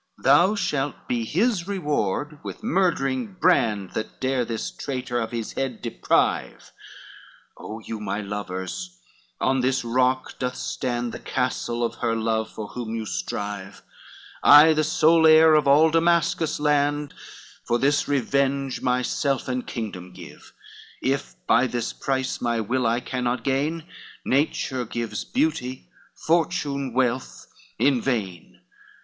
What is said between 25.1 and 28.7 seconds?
beauty; fortune, wealth in vain.